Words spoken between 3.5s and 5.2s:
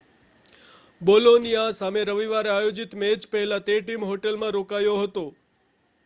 તે ટીમ હોટેલમાં રોકાયો